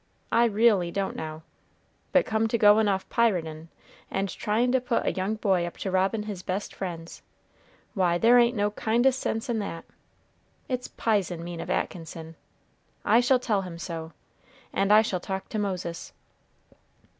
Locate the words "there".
8.17-8.39